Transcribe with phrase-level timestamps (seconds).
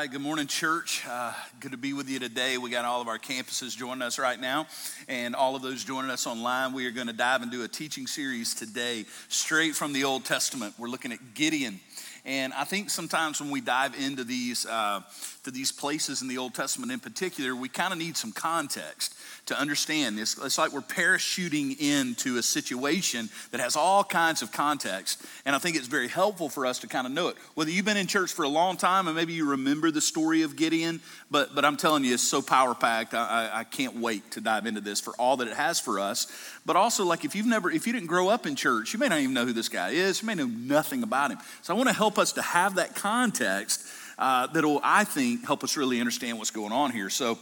[0.00, 1.04] right, good morning, church.
[1.08, 2.58] Uh, good to be with you today.
[2.58, 4.66] We got all of our campuses joining us right now,
[5.08, 6.74] and all of those joining us online.
[6.74, 10.74] We are going to dive into a teaching series today, straight from the Old Testament.
[10.78, 11.80] We're looking at Gideon.
[12.26, 15.00] And I think sometimes when we dive into these, uh,
[15.44, 19.14] to these places in the Old Testament in particular, we kind of need some context
[19.46, 20.18] to understand.
[20.18, 25.24] It's, it's like we're parachuting into a situation that has all kinds of context.
[25.44, 27.36] And I think it's very helpful for us to kind of know it.
[27.54, 30.42] Whether you've been in church for a long time and maybe you remember the story
[30.42, 33.14] of Gideon, but, but I'm telling you, it's so power packed.
[33.14, 36.00] I, I, I can't wait to dive into this for all that it has for
[36.00, 36.26] us.
[36.66, 39.06] But also, like if you've never, if you didn't grow up in church, you may
[39.06, 40.22] not even know who this guy is.
[40.22, 41.38] You may know nothing about him.
[41.62, 43.86] So I want to help us to have that context
[44.18, 47.10] uh, that'll, I think, help us really understand what's going on here.
[47.10, 47.38] So,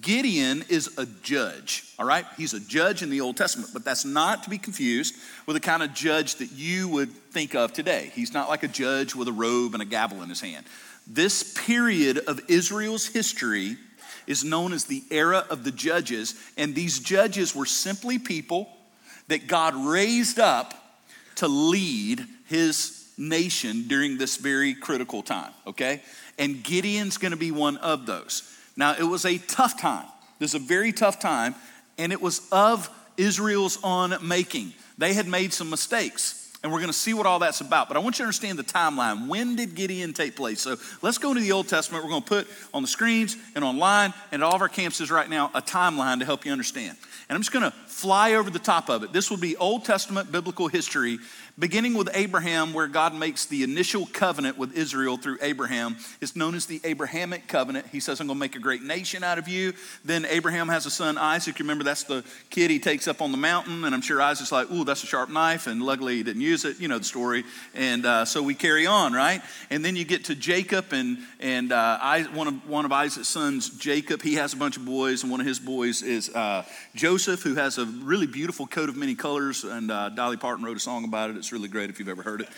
[0.00, 2.24] Gideon is a judge, all right?
[2.36, 5.14] He's a judge in the Old Testament, but that's not to be confused
[5.46, 8.10] with the kind of judge that you would think of today.
[8.14, 10.66] He's not like a judge with a robe and a gavel in his hand.
[11.06, 13.76] This period of Israel's history
[14.26, 18.68] is known as the era of the judges, and these judges were simply people
[19.28, 20.74] that God raised up
[21.36, 26.02] to lead his nation during this very critical time, okay?
[26.38, 28.42] And Gideon's gonna be one of those.
[28.76, 30.06] Now, it was a tough time.
[30.38, 31.54] This is a very tough time,
[31.98, 34.72] and it was of Israel's own making.
[34.98, 36.42] They had made some mistakes.
[36.62, 37.86] And we're going to see what all that's about.
[37.86, 39.28] But I want you to understand the timeline.
[39.28, 40.62] When did Gideon take place?
[40.62, 42.02] So let's go into the Old Testament.
[42.02, 45.30] We're going to put on the screens and online and all of our campuses right
[45.30, 46.96] now a timeline to help you understand.
[47.28, 49.12] And I'm just going to fly over the top of it.
[49.12, 51.18] This will be Old Testament biblical history
[51.58, 55.96] beginning with Abraham, where God makes the initial covenant with Israel through Abraham.
[56.20, 57.86] It's known as the Abrahamic covenant.
[57.90, 59.72] He says, I'm going to make a great nation out of you.
[60.04, 61.58] Then Abraham has a son, Isaac.
[61.58, 63.84] You remember, that's the kid he takes up on the mountain.
[63.84, 65.66] And I'm sure Isaac's like, ooh, that's a sharp knife.
[65.66, 66.78] And luckily he didn't use it.
[66.78, 67.44] You know the story.
[67.74, 69.40] And uh, so we carry on, right?
[69.70, 73.28] And then you get to Jacob, and, and uh, I, one, of, one of Isaac's
[73.28, 75.22] sons, Jacob, he has a bunch of boys.
[75.22, 78.96] And one of his boys is uh, Joseph, who has a really beautiful coat of
[78.96, 79.64] many colors.
[79.64, 81.36] And uh, Dolly Parton wrote a song about it.
[81.36, 82.48] It's really great if you've ever heard it.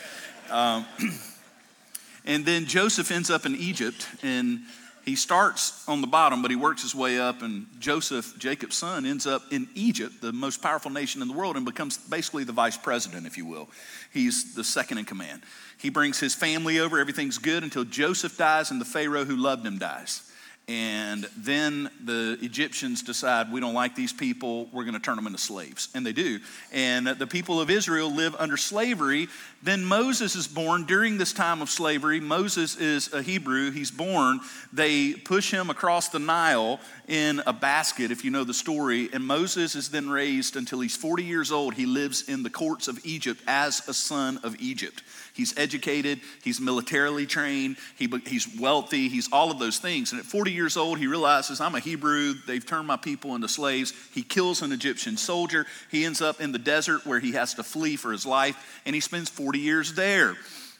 [0.49, 0.85] Um,
[2.25, 4.61] and then Joseph ends up in Egypt, and
[5.05, 7.41] he starts on the bottom, but he works his way up.
[7.41, 11.55] And Joseph, Jacob's son, ends up in Egypt, the most powerful nation in the world,
[11.55, 13.69] and becomes basically the vice president, if you will.
[14.13, 15.41] He's the second in command.
[15.77, 19.65] He brings his family over, everything's good until Joseph dies and the Pharaoh who loved
[19.65, 20.28] him dies.
[20.69, 25.25] And then the Egyptians decide, we don't like these people, we're going to turn them
[25.25, 25.89] into slaves.
[25.95, 26.39] And they do.
[26.71, 29.29] And the people of Israel live under slavery.
[29.63, 32.19] Then Moses is born during this time of slavery.
[32.19, 34.41] Moses is a Hebrew, he's born.
[34.71, 36.79] They push him across the Nile
[37.09, 39.09] in a basket, if you know the story.
[39.11, 41.73] And Moses is then raised until he's 40 years old.
[41.73, 45.01] He lives in the courts of Egypt as a son of Egypt.
[45.33, 50.11] He's educated, he's militarily trained, he, he's wealthy, he's all of those things.
[50.11, 53.47] And at 40 years old, he realizes, I'm a Hebrew, they've turned my people into
[53.47, 53.91] slaves.
[54.13, 55.65] He kills an Egyptian soldier.
[55.89, 58.93] He ends up in the desert where he has to flee for his life, and
[58.93, 60.35] he spends 40 years there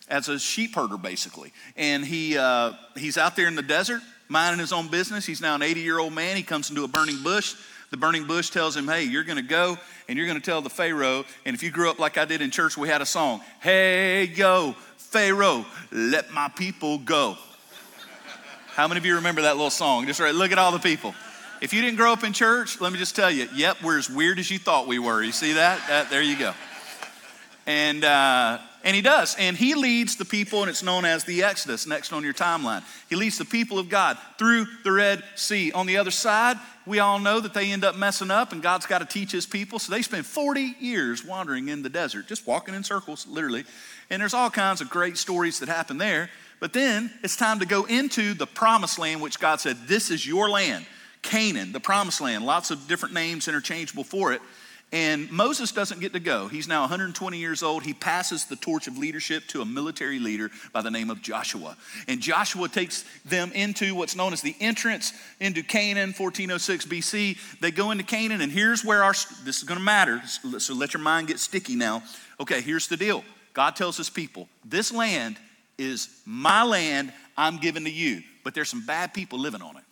[0.08, 1.54] as a sheep herder, basically.
[1.76, 5.26] And he, uh, he's out there in the desert, minding his own business.
[5.26, 6.38] He's now an 80 year old man.
[6.38, 7.56] He comes into a burning bush.
[7.90, 10.62] The burning bush tells him, Hey, you're going to go and you're going to tell
[10.62, 11.26] the Pharaoh.
[11.46, 14.26] And if you grew up like I did in church, we had a song Hey,
[14.26, 17.36] yo, Pharaoh, let my people go.
[18.68, 20.06] How many of you remember that little song?
[20.06, 21.14] Just right, look at all the people.
[21.62, 24.10] If you didn't grow up in church, let me just tell you, yep, we're as
[24.10, 25.22] weird as you thought we were.
[25.22, 25.82] You see that?
[25.90, 26.54] that there you go.
[27.66, 29.36] And, uh, and he does.
[29.38, 32.84] And he leads the people, and it's known as the Exodus, next on your timeline.
[33.10, 35.72] He leads the people of God through the Red Sea.
[35.72, 38.86] On the other side, we all know that they end up messing up, and God's
[38.86, 39.80] got to teach his people.
[39.80, 43.66] So they spend 40 years wandering in the desert, just walking in circles, literally.
[44.10, 46.30] And there's all kinds of great stories that happen there.
[46.60, 50.26] But then it's time to go into the promised land, which God said, This is
[50.26, 50.86] your land.
[51.22, 54.42] Canaan, the promised land, lots of different names interchangeable for it.
[54.92, 56.48] And Moses doesn't get to go.
[56.48, 57.84] He's now 120 years old.
[57.84, 61.78] He passes the torch of leadership to a military leader by the name of Joshua.
[62.08, 67.60] And Joshua takes them into what's known as the entrance into Canaan, 1406 BC.
[67.60, 69.14] They go into Canaan, and here's where our,
[69.44, 70.22] this is going to matter.
[70.26, 72.02] So let your mind get sticky now.
[72.40, 73.24] Okay, here's the deal
[73.54, 75.38] God tells his people, this land
[75.78, 79.84] is my land I'm giving to you, but there's some bad people living on it.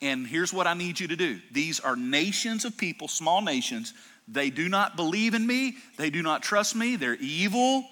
[0.00, 3.94] And here's what I need you to do these are nations of people, small nations.
[4.30, 7.84] They do not believe in me, they do not trust me, they're evil.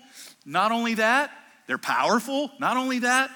[0.44, 1.30] Not only that,
[1.66, 2.50] they're powerful.
[2.60, 3.30] Not only that,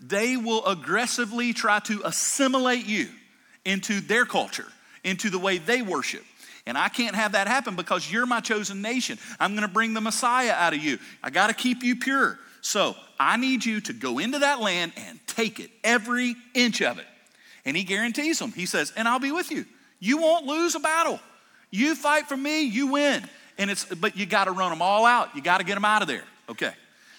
[0.00, 3.08] they will aggressively try to assimilate you
[3.64, 4.66] into their culture,
[5.04, 6.24] into the way they worship.
[6.66, 9.18] And I can't have that happen because you're my chosen nation.
[9.38, 10.98] I'm going to bring the Messiah out of you.
[11.22, 12.38] I got to keep you pure.
[12.60, 16.98] So I need you to go into that land and take it, every inch of
[16.98, 17.06] it.
[17.66, 18.52] And he guarantees them.
[18.52, 19.66] He says, and I'll be with you.
[19.98, 21.20] You won't lose a battle.
[21.70, 23.28] You fight for me, you win.
[23.58, 25.34] And it's, but you got to run them all out.
[25.34, 26.24] You got to get them out of there.
[26.48, 26.72] Okay.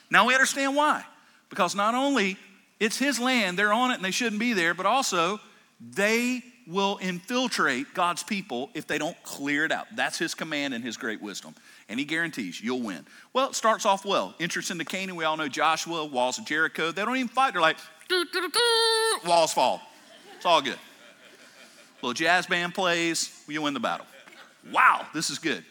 [0.10, 1.04] Now we understand why.
[1.50, 2.38] Because not only
[2.80, 5.40] it's his land, they're on it and they shouldn't be there, but also
[5.80, 9.88] they will infiltrate God's people if they don't clear it out.
[9.96, 11.56] That's his command and his great wisdom.
[11.90, 13.06] And he guarantees you'll win.
[13.34, 14.36] Well, it starts off well.
[14.40, 16.92] Entrance into Canaan, we all know Joshua, walls of Jericho.
[16.92, 17.54] They don't even fight.
[17.54, 17.78] They're like,
[19.26, 19.82] walls fall.
[20.48, 20.80] All good.
[22.02, 24.06] Little jazz band plays, you win the battle.
[24.72, 25.62] Wow, this is good.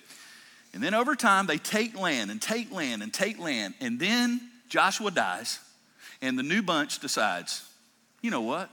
[0.75, 3.73] And then over time, they take land and take land and take land.
[3.81, 4.39] And then
[4.69, 5.61] Joshua dies,
[6.21, 7.67] and the new bunch decides,
[8.21, 8.69] you know what?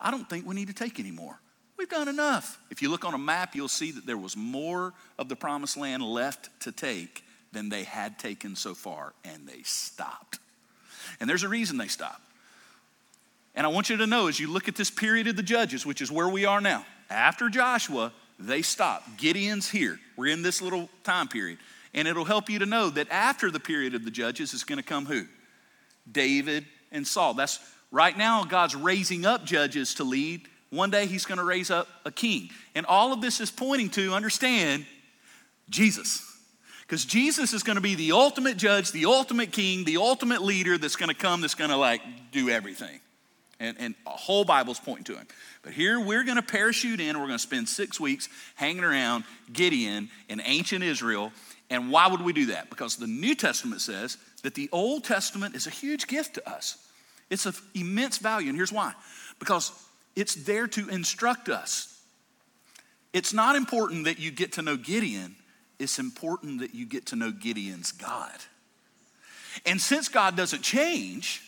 [0.00, 1.38] I don't think we need to take anymore.
[1.76, 2.58] We've done enough.
[2.70, 5.76] If you look on a map, you'll see that there was more of the promised
[5.76, 7.22] land left to take
[7.52, 10.38] than they had taken so far, and they stopped.
[11.20, 12.22] And there's a reason they stopped.
[13.56, 15.86] And I want you to know as you look at this period of the judges,
[15.86, 19.02] which is where we are now, after Joshua, they stop.
[19.16, 19.98] Gideon's here.
[20.16, 21.58] We're in this little time period.
[21.94, 24.78] And it'll help you to know that after the period of the judges is going
[24.78, 25.24] to come who?
[26.10, 27.32] David and Saul.
[27.32, 27.58] That's
[27.90, 30.42] right now, God's raising up judges to lead.
[30.68, 32.50] One day, He's going to raise up a king.
[32.74, 34.84] And all of this is pointing to, understand,
[35.70, 36.22] Jesus.
[36.82, 40.76] Because Jesus is going to be the ultimate judge, the ultimate king, the ultimate leader
[40.76, 43.00] that's going to come, that's going to like do everything.
[43.58, 45.26] And, and a whole Bible's pointing to him.
[45.62, 49.24] But here we're going to parachute in, we're going to spend six weeks hanging around
[49.52, 51.32] Gideon in ancient Israel.
[51.70, 52.68] And why would we do that?
[52.68, 56.76] Because the New Testament says that the Old Testament is a huge gift to us.
[57.30, 58.48] It's of immense value.
[58.48, 58.92] And here's why
[59.38, 59.72] because
[60.14, 62.00] it's there to instruct us.
[63.12, 65.36] It's not important that you get to know Gideon,
[65.78, 68.36] it's important that you get to know Gideon's God.
[69.64, 71.42] And since God doesn't change,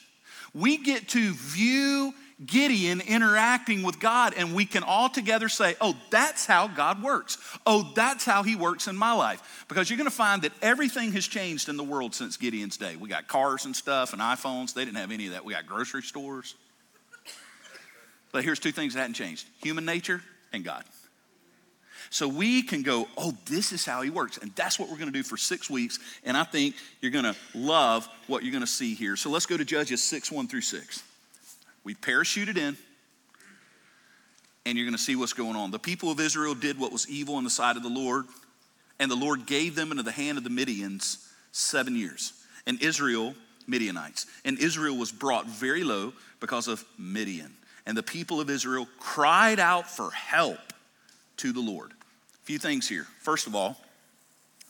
[0.55, 2.15] we get to view
[2.45, 7.37] Gideon interacting with God, and we can all together say, Oh, that's how God works.
[7.67, 9.65] Oh, that's how He works in my life.
[9.69, 12.97] Because you're going to find that everything has changed in the world since Gideon's day.
[12.97, 14.73] We got cars and stuff and iPhones.
[14.73, 15.45] They didn't have any of that.
[15.45, 16.55] We got grocery stores.
[18.31, 20.23] But here's two things that hadn't changed human nature
[20.53, 20.85] and God.
[22.11, 24.39] So we can go, oh, this is how he works.
[24.39, 25.99] And that's what we're going to do for six weeks.
[26.25, 29.17] And I think you're going to love what you're going to see here.
[29.17, 31.03] So let's go to Judges 6 1 through 6.
[31.85, 32.77] We parachuted in,
[34.65, 35.71] and you're going to see what's going on.
[35.71, 38.25] The people of Israel did what was evil in the sight of the Lord,
[38.99, 42.33] and the Lord gave them into the hand of the Midians seven years.
[42.67, 43.35] And Israel,
[43.67, 44.27] Midianites.
[44.45, 47.55] And Israel was brought very low because of Midian.
[47.87, 50.59] And the people of Israel cried out for help
[51.39, 51.93] to the Lord
[52.49, 53.07] few things here.
[53.21, 53.77] First of all,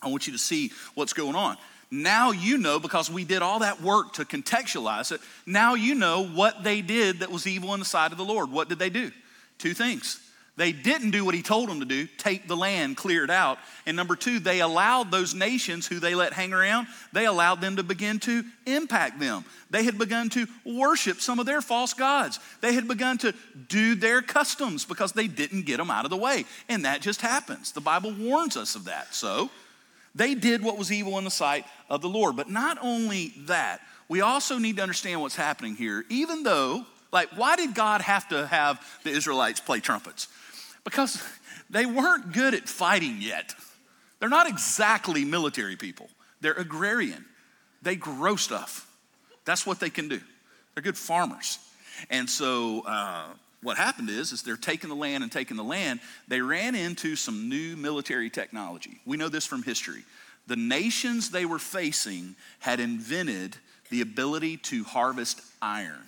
[0.01, 1.55] I want you to see what's going on.
[1.89, 6.25] Now you know, because we did all that work to contextualize it, now you know
[6.25, 8.51] what they did that was evil in the sight of the Lord.
[8.51, 9.13] What did they do?
[9.59, 10.19] Two things.
[10.59, 13.59] They didn't do what he told them to do, take the land, clear it out.
[13.85, 17.77] And number two, they allowed those nations who they let hang around, they allowed them
[17.77, 19.45] to begin to impact them.
[19.69, 22.41] They had begun to worship some of their false gods.
[22.59, 23.33] They had begun to
[23.69, 26.43] do their customs because they didn't get them out of the way.
[26.67, 27.71] And that just happens.
[27.71, 29.15] The Bible warns us of that.
[29.15, 29.49] So
[30.13, 32.35] they did what was evil in the sight of the Lord.
[32.35, 33.79] But not only that,
[34.09, 38.27] we also need to understand what's happening here, even though, like, why did God have
[38.27, 40.27] to have the Israelites play trumpets?
[40.89, 41.23] Because
[41.69, 43.53] they weren't good at fighting yet.
[44.19, 46.09] They're not exactly military people,
[46.41, 47.25] they're agrarian.
[47.81, 48.85] They grow stuff.
[49.45, 50.19] That's what they can do.
[50.73, 51.57] They're good farmers.
[52.09, 53.27] And so, uh,
[53.61, 56.01] what happened is, is they're taking the land and taking the land.
[56.27, 58.99] They ran into some new military technology.
[59.05, 60.03] We know this from history.
[60.47, 63.55] The nations they were facing had invented
[63.89, 66.03] the ability to harvest iron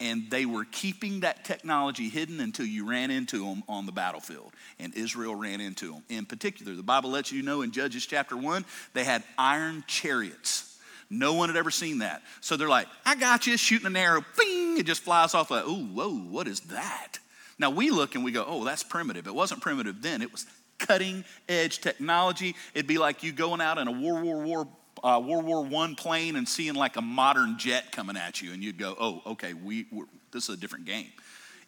[0.00, 4.52] and they were keeping that technology hidden until you ran into them on the battlefield.
[4.78, 6.02] And Israel ran into them.
[6.08, 8.64] In particular, the Bible lets you know in Judges chapter 1,
[8.94, 10.78] they had iron chariots.
[11.10, 12.22] No one had ever seen that.
[12.40, 15.50] So they're like, I got you, shooting an arrow, bing, it just flies off.
[15.50, 17.18] Like, oh, whoa, what is that?
[17.58, 19.26] Now we look and we go, oh, that's primitive.
[19.26, 20.46] It wasn't primitive then, it was
[20.78, 22.56] cutting edge technology.
[22.74, 24.68] It'd be like you going out in a war, War War
[25.02, 28.62] uh, World War I plane and seeing like a modern jet coming at you, and
[28.62, 29.86] you'd go, oh, okay, we,
[30.32, 31.10] this is a different game.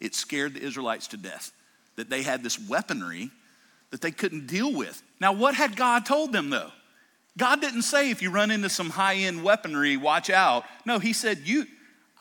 [0.00, 1.52] It scared the Israelites to death
[1.96, 3.30] that they had this weaponry
[3.90, 5.02] that they couldn't deal with.
[5.20, 6.70] Now, what had God told them though?
[7.38, 10.64] God didn't say if you run into some high end weaponry, watch out.
[10.84, 11.66] No, He said, you,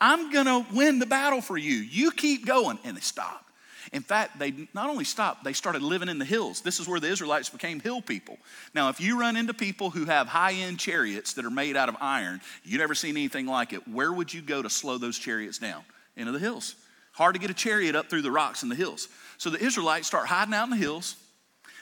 [0.00, 1.74] I'm gonna win the battle for you.
[1.74, 2.78] You keep going.
[2.84, 3.50] And they stopped.
[3.92, 6.60] In fact, they not only stopped, they started living in the hills.
[6.60, 8.38] This is where the Israelites became hill people.
[8.74, 11.88] Now, if you run into people who have high end chariots that are made out
[11.88, 15.18] of iron, you never seen anything like it, where would you go to slow those
[15.18, 15.82] chariots down?
[16.16, 16.76] Into the hills.
[17.12, 19.08] Hard to get a chariot up through the rocks in the hills.
[19.38, 21.16] So the Israelites start hiding out in the hills.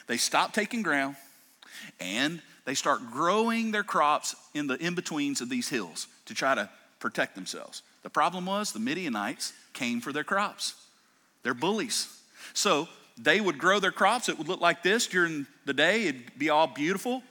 [0.07, 1.15] They stop taking ground
[1.99, 6.55] and they start growing their crops in the in betweens of these hills to try
[6.55, 7.81] to protect themselves.
[8.03, 10.75] The problem was the Midianites came for their crops.
[11.43, 12.07] They're bullies.
[12.53, 14.29] So they would grow their crops.
[14.29, 17.23] It would look like this during the day, it'd be all beautiful.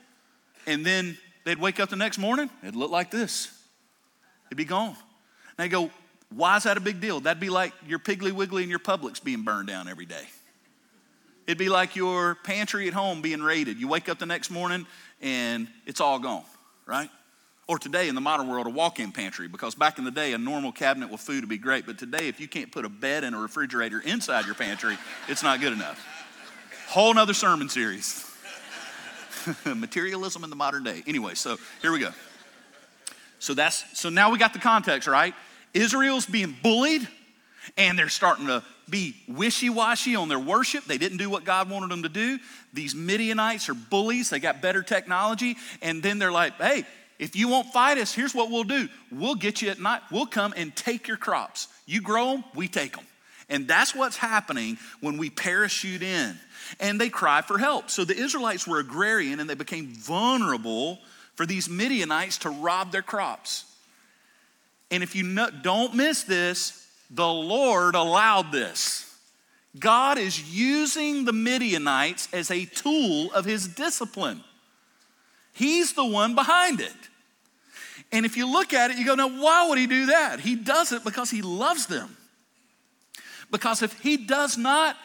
[0.67, 3.57] And then they'd wake up the next morning, it'd look like this.
[4.49, 4.97] It'd be gone.
[5.59, 5.91] And they go,
[6.35, 7.21] why is that a big deal?
[7.21, 10.25] That'd be like your Piggly Wiggly and your Publix being burned down every day.
[11.47, 13.79] It'd be like your pantry at home being raided.
[13.79, 14.87] You wake up the next morning
[15.21, 16.45] and it's all gone,
[16.87, 17.11] right?
[17.71, 20.33] Or today in the modern world, a walk in pantry, because back in the day,
[20.33, 21.87] a normal cabinet with food would be great.
[21.87, 24.99] But today, if you can't put a bed and a refrigerator inside your pantry,
[25.29, 26.05] it's not good enough.
[26.89, 28.29] Whole nother sermon series.
[29.65, 31.05] Materialism in the modern day.
[31.07, 32.11] Anyway, so here we go.
[33.39, 35.33] So that's so now we got the context, right?
[35.73, 37.07] Israel's being bullied
[37.77, 40.87] and they're starting to be wishy washy on their worship.
[40.87, 42.41] They didn't do what God wanted them to do.
[42.73, 45.57] These Midianites are bullies, they got better technology.
[45.81, 46.85] And then they're like, hey,
[47.21, 50.27] if you won't fight us, here's what we'll do we'll get you at night, we'll
[50.27, 51.69] come and take your crops.
[51.87, 53.05] You grow them, we take them.
[53.51, 56.39] And that's what's happening when we parachute in.
[56.79, 57.91] And they cry for help.
[57.91, 60.99] So the Israelites were agrarian and they became vulnerable
[61.35, 63.65] for these Midianites to rob their crops.
[64.91, 69.07] And if you don't miss this, the Lord allowed this.
[69.79, 74.43] God is using the Midianites as a tool of his discipline.
[75.53, 76.93] He's the one behind it.
[78.13, 80.41] And if you look at it, you go, now, why would he do that?
[80.41, 82.17] He does it because he loves them.
[83.51, 84.97] Because if he does not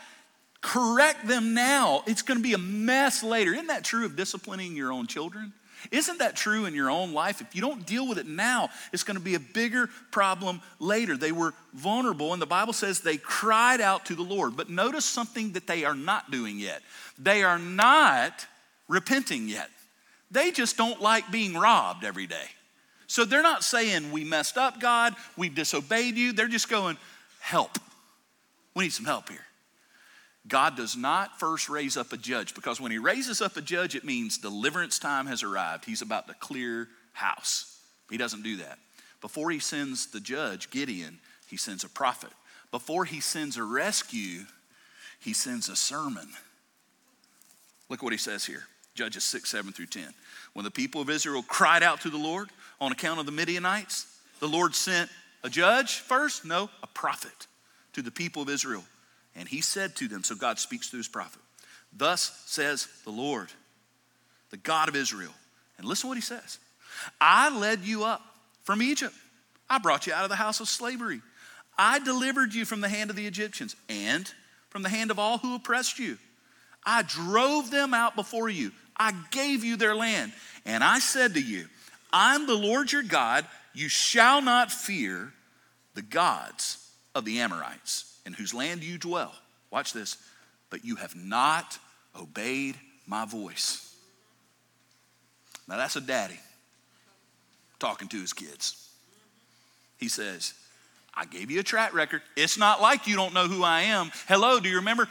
[0.62, 3.54] correct them now, it's going to be a mess later.
[3.54, 5.54] Isn't that true of disciplining your own children?
[5.92, 7.42] Isn't that true in your own life?
[7.42, 11.16] If you don't deal with it now, it's going to be a bigger problem later.
[11.16, 14.58] They were vulnerable, and the Bible says they cried out to the Lord.
[14.58, 16.82] But notice something that they are not doing yet.
[17.20, 18.48] They are not
[18.88, 19.70] repenting yet.
[20.36, 22.44] They just don't like being robbed every day.
[23.08, 26.34] So they're not saying, We messed up, God, we disobeyed you.
[26.34, 26.98] They're just going,
[27.39, 27.80] Help.
[28.75, 29.46] We need some help here.
[30.46, 33.96] God does not first raise up a judge because when he raises up a judge,
[33.96, 35.86] it means deliverance time has arrived.
[35.86, 37.80] He's about to clear house.
[38.10, 38.77] He doesn't do that.
[39.22, 42.32] Before he sends the judge, Gideon, he sends a prophet.
[42.72, 44.42] Before he sends a rescue,
[45.18, 46.27] he sends a sermon.
[47.88, 48.65] Look what he says here
[48.96, 50.06] Judges 6, 7 through 10.
[50.54, 52.50] When the people of Israel cried out to the Lord
[52.82, 54.08] on account of the Midianites,
[54.40, 55.10] the Lord sent
[55.44, 56.46] a judge first?
[56.46, 57.48] No, a prophet
[57.94, 58.84] to the people of Israel
[59.36, 61.42] and he said to them, so God speaks through his prophet,
[61.94, 63.50] Thus says the Lord,
[64.50, 65.34] the God of Israel.
[65.78, 66.60] And listen what he says
[67.20, 68.22] I led you up
[68.64, 69.14] from Egypt,
[69.70, 71.22] I brought you out of the house of slavery.
[71.78, 74.32] I delivered you from the hand of the Egyptians and
[74.70, 76.18] from the hand of all who oppressed you.
[76.86, 78.72] I drove them out before you.
[78.98, 80.32] I gave you their land.
[80.66, 81.68] And I said to you,
[82.12, 83.46] I'm the Lord your God.
[83.74, 85.34] You shall not fear
[85.94, 89.34] the gods of the Amorites in whose land you dwell.
[89.72, 90.18] Watch this.
[90.70, 91.78] But you have not
[92.20, 92.75] obeyed
[93.06, 93.94] my voice.
[95.68, 96.40] Now that's a daddy
[97.80, 98.90] talking to his kids.
[99.98, 100.54] He says,
[101.14, 102.22] I gave you a track record.
[102.36, 104.12] It's not like you don't know who I am.
[104.28, 105.08] Hello, do you remember?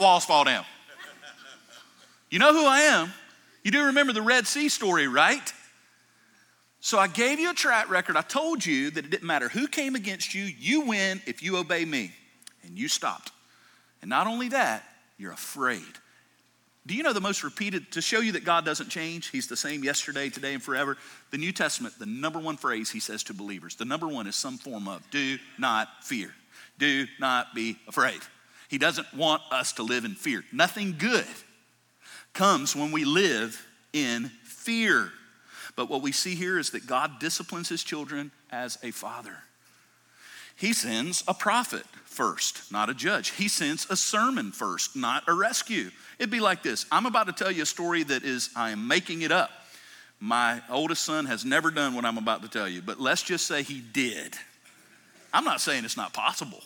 [0.00, 0.64] Walls fall down.
[2.34, 3.12] You know who I am.
[3.62, 5.52] You do remember the Red Sea story, right?
[6.80, 8.16] So I gave you a track record.
[8.16, 11.56] I told you that it didn't matter who came against you, you win if you
[11.58, 12.10] obey me.
[12.64, 13.30] And you stopped.
[14.02, 14.82] And not only that,
[15.16, 15.84] you're afraid.
[16.84, 19.56] Do you know the most repeated, to show you that God doesn't change, He's the
[19.56, 20.96] same yesterday, today, and forever?
[21.30, 24.34] The New Testament, the number one phrase He says to believers, the number one is
[24.34, 26.34] some form of do not fear.
[26.80, 28.18] Do not be afraid.
[28.68, 30.42] He doesn't want us to live in fear.
[30.52, 31.24] Nothing good
[32.34, 35.10] comes when we live in fear.
[35.76, 39.38] But what we see here is that God disciplines his children as a father.
[40.56, 43.30] He sends a prophet first, not a judge.
[43.30, 45.90] He sends a sermon first, not a rescue.
[46.18, 48.86] It'd be like this I'm about to tell you a story that is, I am
[48.86, 49.50] making it up.
[50.20, 53.46] My oldest son has never done what I'm about to tell you, but let's just
[53.46, 54.34] say he did.
[55.32, 56.62] I'm not saying it's not possible.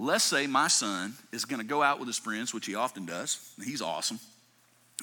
[0.00, 3.04] Let's say my son is going to go out with his friends, which he often
[3.04, 3.52] does.
[3.62, 4.20] He's awesome.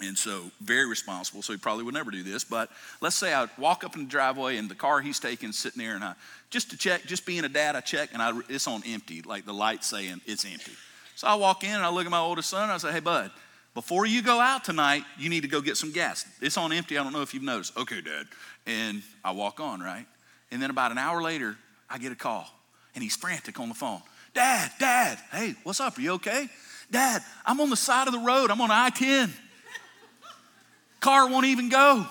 [0.01, 1.41] And so, very responsible.
[1.41, 2.45] So, he probably would never do this.
[2.45, 2.69] But
[3.01, 5.95] let's say I walk up in the driveway and the car he's taking sitting there,
[5.95, 6.15] and I
[6.49, 9.45] just to check, just being a dad, I check and I, it's on empty, like
[9.45, 10.71] the light saying it's empty.
[11.15, 13.01] So, I walk in and I look at my oldest son and I say, Hey,
[13.01, 13.31] bud,
[13.73, 16.25] before you go out tonight, you need to go get some gas.
[16.41, 16.97] It's on empty.
[16.97, 17.77] I don't know if you've noticed.
[17.77, 18.27] Okay, dad.
[18.65, 20.05] And I walk on, right?
[20.51, 21.57] And then about an hour later,
[21.89, 22.47] I get a call
[22.95, 24.01] and he's frantic on the phone.
[24.35, 25.97] Dad, Dad, hey, what's up?
[25.97, 26.49] Are you okay?
[26.91, 28.51] Dad, I'm on the side of the road.
[28.51, 29.33] I'm on I 10.
[30.99, 32.05] Car won't even go.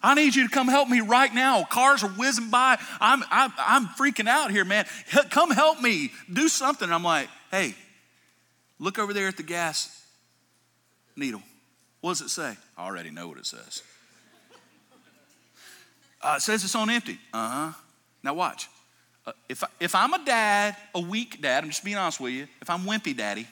[0.00, 1.64] I need you to come help me right now.
[1.64, 2.78] Cars are whizzing by.
[3.00, 4.86] I'm, I'm, I'm freaking out here, man.
[5.30, 6.12] Come help me.
[6.32, 6.90] Do something.
[6.90, 7.74] I'm like, hey,
[8.78, 10.06] look over there at the gas
[11.16, 11.42] needle.
[12.00, 12.56] What does it say?
[12.78, 13.82] I already know what it says.
[16.22, 17.18] Uh, it says it's on empty.
[17.32, 17.72] Uh huh.
[18.22, 18.68] Now watch.
[19.26, 22.46] Uh, if, if I'm a dad, a weak dad, I'm just being honest with you,
[22.62, 23.46] if I'm wimpy daddy,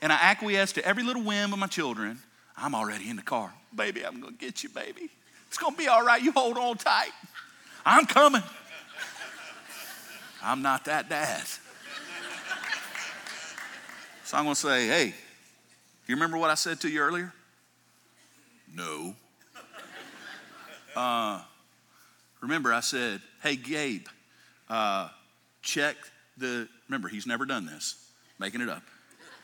[0.00, 2.18] and I acquiesce to every little whim of my children,
[2.56, 3.52] I'm already in the car.
[3.74, 5.10] Baby, I'm to get you, baby.
[5.48, 6.22] It's to be all right.
[6.22, 7.10] You hold on tight.
[7.84, 8.42] I'm coming.
[10.42, 11.42] I'm not that dad.
[14.24, 15.14] So I'm to say, hey,
[16.06, 17.32] you remember what I said to you earlier?
[18.74, 19.14] No.
[20.94, 21.40] Uh,
[22.40, 24.06] remember, I said, hey, Gabe,
[24.68, 25.08] uh,
[25.62, 25.96] check
[26.36, 27.96] the, remember, he's never done this,
[28.38, 28.82] making it up.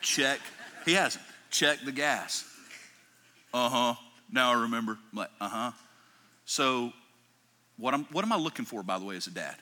[0.00, 0.40] Check,
[0.84, 1.24] he hasn't.
[1.50, 2.44] Check the gas.
[3.52, 3.94] Uh huh.
[4.32, 4.98] Now I remember.
[5.12, 5.72] I'm like, uh huh.
[6.44, 6.92] So,
[7.76, 9.56] what, I'm, what am I looking for, by the way, as a dad?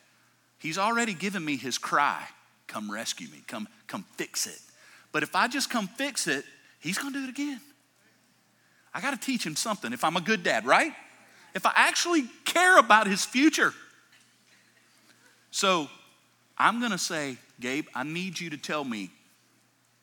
[0.59, 2.27] He's already given me his cry
[2.69, 4.61] come rescue me, come, come fix it.
[5.11, 6.45] But if I just come fix it,
[6.79, 7.61] he's gonna do it again.
[8.95, 10.93] I gotta teach him something if I'm a good dad, right?
[11.55, 13.73] If I actually care about his future.
[15.51, 15.89] So
[16.57, 19.11] I'm gonna say, Gabe, I need you to tell me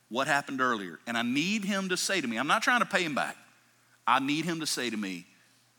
[0.09, 0.99] what happened earlier.
[1.07, 3.37] And I need him to say to me, I'm not trying to pay him back.
[4.07, 5.25] I need him to say to me,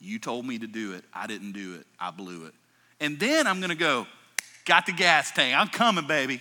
[0.01, 1.05] You told me to do it.
[1.13, 1.87] I didn't do it.
[1.99, 2.55] I blew it.
[3.01, 4.07] And then I'm going to go,
[4.65, 5.57] Got the gas tank.
[5.57, 6.41] I'm coming, baby.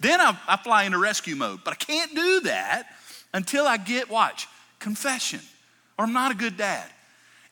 [0.00, 1.60] Then I, I fly into rescue mode.
[1.64, 2.86] But I can't do that
[3.34, 5.40] until I get, watch, confession,
[5.98, 6.86] or I'm not a good dad.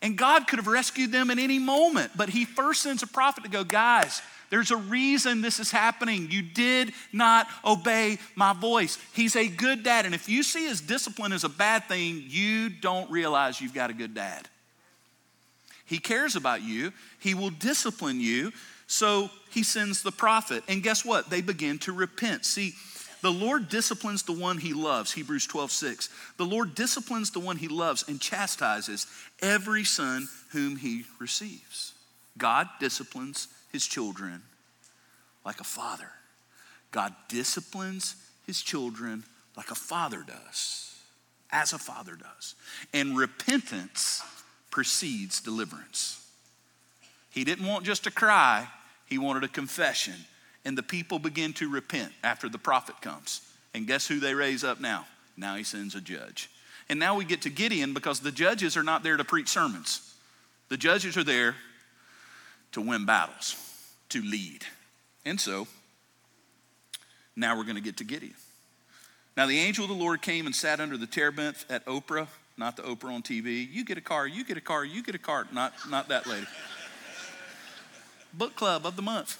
[0.00, 3.44] And God could have rescued them at any moment, but He first sends a prophet
[3.44, 4.22] to go, Guys,
[4.54, 6.30] there's a reason this is happening.
[6.30, 8.98] You did not obey my voice.
[9.12, 10.06] He's a good dad.
[10.06, 13.90] And if you see his discipline as a bad thing, you don't realize you've got
[13.90, 14.48] a good dad.
[15.86, 18.52] He cares about you, he will discipline you.
[18.86, 20.62] So he sends the prophet.
[20.68, 21.30] And guess what?
[21.30, 22.44] They begin to repent.
[22.44, 22.74] See,
[23.22, 26.10] the Lord disciplines the one he loves, Hebrews 12, 6.
[26.36, 29.08] The Lord disciplines the one he loves and chastises
[29.42, 31.92] every son whom he receives.
[32.38, 34.40] God disciplines his children
[35.44, 36.08] like a father.
[36.92, 38.14] God disciplines
[38.46, 39.24] his children
[39.56, 40.94] like a father does,
[41.50, 42.54] as a father does.
[42.92, 44.22] And repentance
[44.70, 46.24] precedes deliverance.
[47.30, 48.68] He didn't want just a cry,
[49.06, 50.14] he wanted a confession.
[50.64, 53.40] And the people begin to repent after the prophet comes.
[53.74, 55.04] And guess who they raise up now?
[55.36, 56.48] Now he sends a judge.
[56.88, 60.14] And now we get to Gideon because the judges are not there to preach sermons.
[60.68, 61.56] The judges are there
[62.74, 63.56] to win battles
[64.10, 64.64] to lead.
[65.24, 65.66] And so,
[67.34, 68.34] now we're going to get to Gideon.
[69.36, 72.76] Now, the angel of the Lord came and sat under the terebinth at Oprah, not
[72.76, 73.68] the Oprah on TV.
[73.68, 75.46] You get a car, you get a car, you get a car.
[75.52, 76.46] Not, not that lady.
[78.34, 79.38] Book club of the month,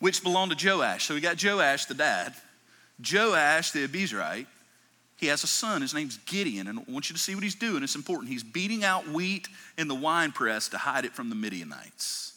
[0.00, 1.04] which belonged to Joash.
[1.04, 2.34] So we got Joash, the dad.
[2.98, 4.46] Joash, the Abiezrite,
[5.18, 5.82] he has a son.
[5.82, 6.68] His name's Gideon.
[6.68, 7.82] And I want you to see what he's doing.
[7.82, 8.30] It's important.
[8.30, 12.34] He's beating out wheat in the wine press to hide it from the Midianites.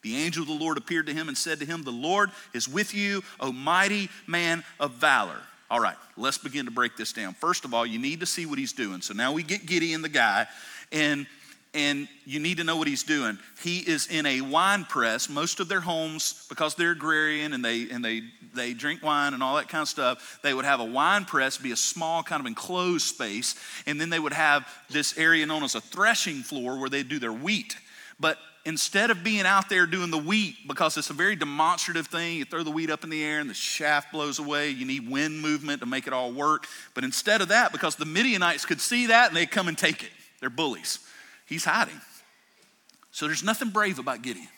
[0.00, 2.66] The angel of the Lord appeared to him and said to him, The Lord is
[2.66, 5.38] with you, O mighty man of valor.
[5.70, 7.34] All right, let's begin to break this down.
[7.34, 9.02] First of all, you need to see what he's doing.
[9.02, 10.46] So now we get Gideon, the guy,
[10.90, 11.26] and
[11.74, 13.38] and you need to know what he's doing.
[13.62, 15.28] He is in a wine press.
[15.28, 18.22] Most of their homes, because they're agrarian and they and they
[18.54, 21.56] they drink wine and all that kind of stuff, they would have a wine press,
[21.56, 23.54] be a small kind of enclosed space,
[23.86, 27.18] and then they would have this area known as a threshing floor where they do
[27.18, 27.76] their wheat.
[28.20, 32.36] But instead of being out there doing the wheat, because it's a very demonstrative thing,
[32.36, 35.10] you throw the wheat up in the air and the shaft blows away, you need
[35.10, 36.66] wind movement to make it all work.
[36.94, 40.04] But instead of that, because the Midianites could see that and they come and take
[40.04, 40.98] it, they're bullies.
[41.52, 42.00] He's hiding.
[43.10, 44.48] So there's nothing brave about Gideon.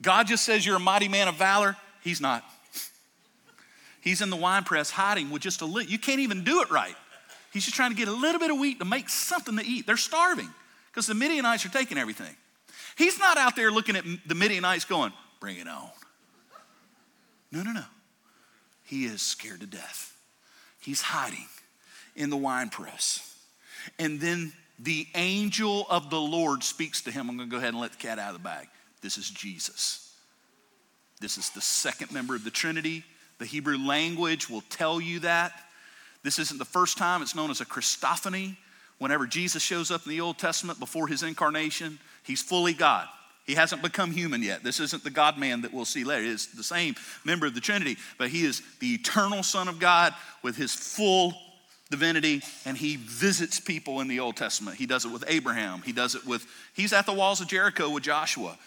[0.00, 1.76] God just says you're a mighty man of valor.
[2.00, 2.44] He's not.
[4.00, 5.90] He's in the wine press hiding with just a little.
[5.90, 6.94] You can't even do it right.
[7.52, 9.84] He's just trying to get a little bit of wheat to make something to eat.
[9.84, 10.50] They're starving
[10.92, 12.36] because the Midianites are taking everything.
[12.96, 15.90] He's not out there looking at the Midianites going, bring it on.
[17.50, 17.84] No, no, no.
[18.84, 20.16] He is scared to death.
[20.78, 21.48] He's hiding
[22.14, 23.33] in the winepress.
[23.98, 27.30] And then the angel of the Lord speaks to him.
[27.30, 28.68] I'm going to go ahead and let the cat out of the bag.
[29.02, 30.14] This is Jesus.
[31.20, 33.04] This is the second member of the Trinity.
[33.38, 35.52] The Hebrew language will tell you that.
[36.22, 38.56] This isn't the first time, it's known as a Christophany.
[38.98, 43.08] Whenever Jesus shows up in the Old Testament before his incarnation, he's fully God.
[43.44, 44.62] He hasn't become human yet.
[44.62, 46.24] This isn't the God man that we'll see later.
[46.24, 46.94] It's the same
[47.24, 51.34] member of the Trinity, but he is the eternal Son of God with his full
[51.90, 54.76] divinity, and he visits people in the Old Testament.
[54.76, 55.82] He does it with Abraham.
[55.82, 58.58] He does it with, he's at the walls of Jericho with Joshua.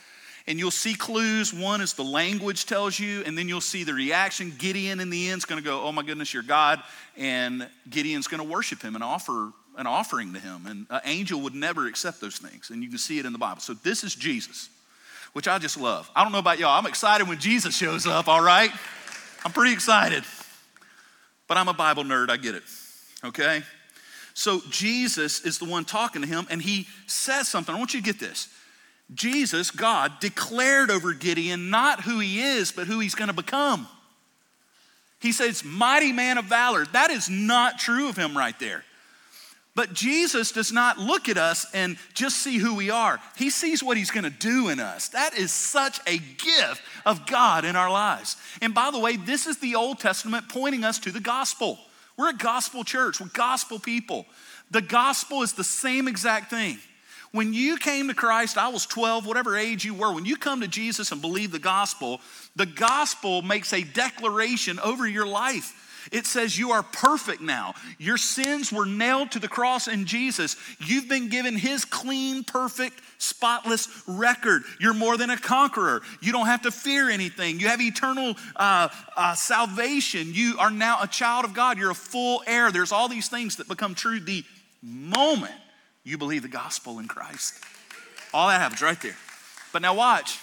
[0.48, 1.54] And you'll see clues.
[1.54, 4.54] One is the language tells you, and then you'll see the reaction.
[4.58, 6.82] Gideon in the end is going to go, Oh my goodness, you're God.
[7.18, 10.66] And Gideon's going to worship him and offer an offering to him.
[10.66, 12.70] And an angel would never accept those things.
[12.70, 13.60] And you can see it in the Bible.
[13.60, 14.70] So this is Jesus,
[15.34, 16.10] which I just love.
[16.16, 16.80] I don't know about y'all.
[16.80, 18.72] I'm excited when Jesus shows up, all right?
[19.44, 20.24] I'm pretty excited.
[21.50, 22.64] But I'm a Bible nerd, I get it.
[23.24, 23.64] Okay?
[24.34, 27.74] So Jesus is the one talking to him, and he says something.
[27.74, 28.50] I want you to get this.
[29.14, 33.88] Jesus, God, declared over Gideon not who he is, but who he's going to become.
[35.20, 36.86] He says, mighty man of valor.
[36.94, 38.84] That is not true of him right there.
[39.76, 43.20] But Jesus does not look at us and just see who we are.
[43.38, 45.10] He sees what he's going to do in us.
[45.10, 48.38] That is such a gift of God in our lives.
[48.60, 51.80] And by the way, this is the Old Testament pointing us to the gospel.
[52.18, 54.26] We're a gospel church, we're gospel people.
[54.72, 56.80] The gospel is the same exact thing.
[57.32, 60.62] When you came to Christ, I was 12, whatever age you were, when you come
[60.62, 62.22] to Jesus and believe the gospel,
[62.56, 65.87] the gospel makes a declaration over your life.
[66.12, 67.74] It says you are perfect now.
[67.98, 70.56] Your sins were nailed to the cross in Jesus.
[70.80, 74.64] You've been given his clean, perfect, spotless record.
[74.80, 76.02] You're more than a conqueror.
[76.22, 77.60] You don't have to fear anything.
[77.60, 80.34] You have eternal uh, uh, salvation.
[80.34, 81.78] You are now a child of God.
[81.78, 82.72] You're a full heir.
[82.72, 84.44] There's all these things that become true the
[84.82, 85.56] moment
[86.04, 87.64] you believe the gospel in Christ.
[88.34, 89.18] All that happens right there.
[89.74, 90.40] But now watch.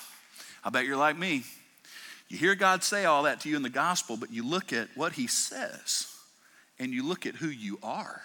[0.63, 1.45] I bet you're like me.
[2.29, 4.89] You hear God say all that to you in the gospel, but you look at
[4.95, 6.09] what he says
[6.79, 8.23] and you look at who you are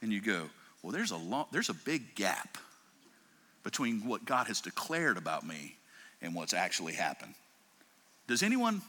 [0.00, 0.48] and you go,
[0.82, 2.58] well, there's a, long, there's a big gap
[3.62, 5.76] between what God has declared about me
[6.22, 7.34] and what's actually happened.
[8.26, 8.82] Does anyone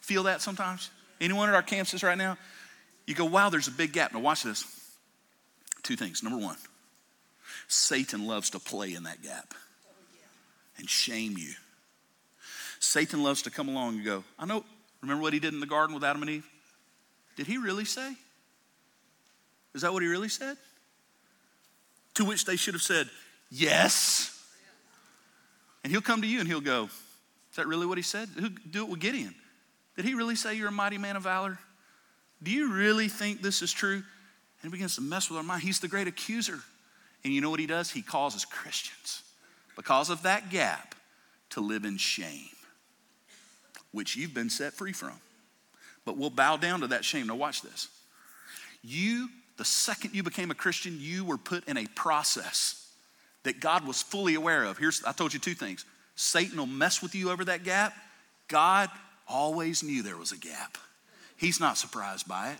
[0.00, 0.90] feel that sometimes?
[1.20, 2.36] Anyone at our campuses right now?
[3.06, 4.12] You go, wow, there's a big gap.
[4.12, 4.64] Now, watch this.
[5.82, 6.22] Two things.
[6.22, 6.56] Number one,
[7.68, 9.54] Satan loves to play in that gap
[10.78, 11.52] and shame you
[12.82, 14.64] Satan loves to come along and go, I know,
[15.02, 16.46] remember what he did in the garden with Adam and Eve?
[17.36, 18.12] Did he really say?
[19.72, 20.56] Is that what he really said?
[22.14, 23.08] To which they should have said,
[23.50, 24.36] Yes.
[25.84, 26.86] And he'll come to you and he'll go,
[27.50, 28.28] Is that really what he said?
[28.68, 29.34] Do it with Gideon.
[29.94, 31.60] Did he really say you're a mighty man of valor?
[32.42, 33.94] Do you really think this is true?
[33.94, 34.04] And
[34.62, 35.62] he begins to mess with our mind.
[35.62, 36.58] He's the great accuser.
[37.22, 37.92] And you know what he does?
[37.92, 39.22] He causes Christians,
[39.76, 40.96] because of that gap,
[41.50, 42.48] to live in shame
[43.92, 45.14] which you've been set free from.
[46.04, 47.28] But we'll bow down to that shame.
[47.28, 47.88] Now, watch this.
[48.82, 52.90] You, the second you became a Christian, you were put in a process
[53.44, 54.78] that God was fully aware of.
[54.78, 55.84] Here's, I told you two things
[56.16, 57.94] Satan will mess with you over that gap.
[58.48, 58.90] God
[59.28, 60.78] always knew there was a gap.
[61.36, 62.58] He's not surprised by it.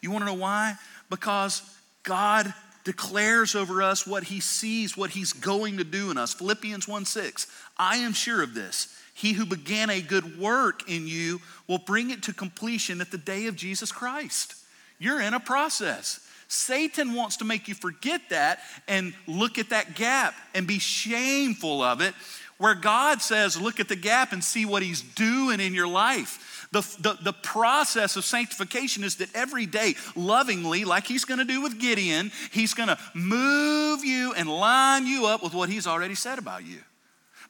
[0.00, 0.74] You want to know why?
[1.10, 1.62] Because
[2.02, 2.52] God
[2.84, 6.34] declares over us what he sees, what he's going to do in us.
[6.34, 7.46] Philippians 1 6.
[7.78, 12.10] I am sure of this he who began a good work in you will bring
[12.10, 14.56] it to completion at the day of Jesus Christ.
[14.98, 16.20] You're in a process.
[16.48, 21.80] Satan wants to make you forget that and look at that gap and be shameful
[21.80, 22.12] of it,
[22.58, 26.53] where God says, Look at the gap and see what He's doing in your life.
[26.74, 31.62] The, the, the process of sanctification is that every day, lovingly, like He's gonna do
[31.62, 36.40] with Gideon, He's gonna move you and line you up with what He's already said
[36.40, 36.80] about you.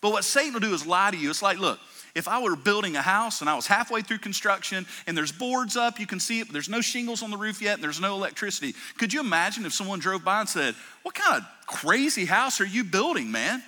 [0.03, 1.31] But what Satan will do is lie to you.
[1.31, 1.81] It's like, look,
[2.15, 5.75] if I were building a house and I was halfway through construction and there's boards
[5.75, 8.03] up, you can see it, but there's no shingles on the roof yet and there's
[8.03, 8.75] no electricity.
[8.99, 12.67] Could you imagine if someone drove by and said, What kind of crazy house are
[12.67, 13.63] you building, man?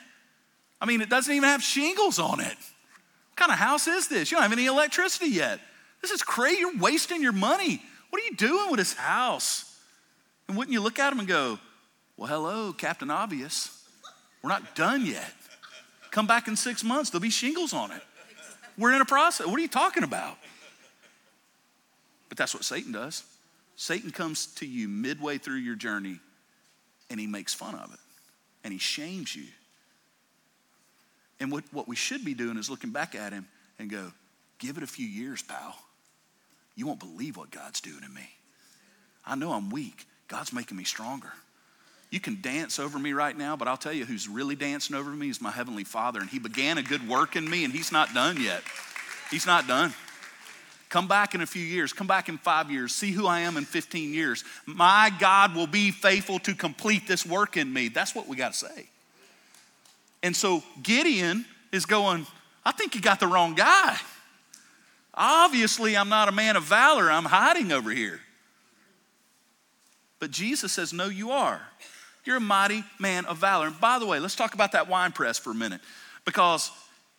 [0.82, 2.56] I mean, it doesn't even have shingles on it.
[3.36, 4.30] Kind of house is this?
[4.30, 5.60] You don't have any electricity yet.
[6.02, 6.60] This is crazy.
[6.60, 7.82] You're wasting your money.
[8.10, 9.78] What are you doing with this house?
[10.48, 11.58] And wouldn't you look at him and go,
[12.16, 13.84] Well, hello, Captain Obvious.
[14.42, 15.32] We're not done yet.
[16.10, 18.02] Come back in six months, there'll be shingles on it.
[18.78, 19.46] We're in a process.
[19.46, 20.36] What are you talking about?
[22.28, 23.24] But that's what Satan does.
[23.76, 26.20] Satan comes to you midway through your journey
[27.10, 28.00] and he makes fun of it
[28.64, 29.46] and he shames you.
[31.40, 33.46] And what, what we should be doing is looking back at him
[33.78, 34.12] and go,
[34.58, 35.76] give it a few years, pal.
[36.74, 38.28] You won't believe what God's doing in me.
[39.24, 40.06] I know I'm weak.
[40.28, 41.32] God's making me stronger.
[42.10, 45.10] You can dance over me right now, but I'll tell you who's really dancing over
[45.10, 46.20] me is my Heavenly Father.
[46.20, 48.62] And He began a good work in me, and He's not done yet.
[49.30, 49.92] He's not done.
[50.88, 53.56] Come back in a few years, come back in five years, see who I am
[53.56, 54.44] in 15 years.
[54.66, 57.88] My God will be faithful to complete this work in me.
[57.88, 58.86] That's what we got to say.
[60.22, 62.26] And so Gideon is going,
[62.64, 63.96] I think you got the wrong guy.
[65.14, 68.20] Obviously, I'm not a man of valor, I'm hiding over here.
[70.18, 71.60] But Jesus says, No, you are.
[72.24, 73.68] You're a mighty man of valor.
[73.68, 75.80] And by the way, let's talk about that wine press for a minute.
[76.24, 76.72] Because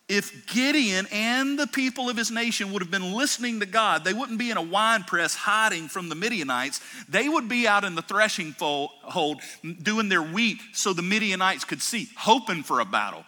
[0.09, 4.13] if Gideon and the people of his nation would have been listening to God, they
[4.13, 6.79] wouldn't be in a wine press hiding from the Midianites.
[7.09, 9.41] They would be out in the threshing hold
[9.83, 13.25] doing their wheat so the Midianites could see, hoping for a battle.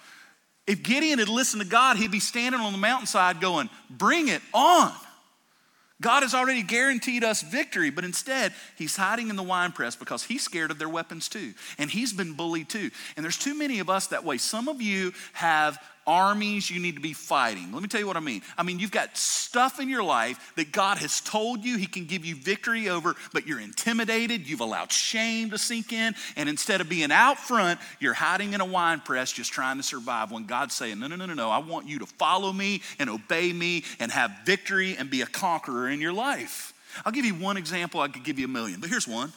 [0.67, 4.41] If Gideon had listened to God, he'd be standing on the mountainside going, Bring it
[4.53, 4.93] on.
[6.01, 10.23] God has already guaranteed us victory, but instead, he's hiding in the wine press because
[10.23, 11.53] he's scared of their weapons too.
[11.77, 12.89] And he's been bullied too.
[13.17, 14.37] And there's too many of us that way.
[14.37, 17.71] Some of you have armies you need to be fighting.
[17.71, 18.41] Let me tell you what I mean.
[18.57, 22.05] I mean, you've got stuff in your life that God has told you He can
[22.05, 24.47] give you victory over, but you're intimidated.
[24.47, 26.15] You've allowed shame to sink in.
[26.35, 29.83] And instead of being out front, you're hiding in a wine press just trying to
[29.83, 31.49] survive when God's saying, No, no, no, no, no.
[31.49, 35.27] I want you to follow me and obey me and have victory and be a
[35.27, 36.73] conqueror in your life.
[37.05, 39.31] I'll give you one example, I could give you a million, but here's one.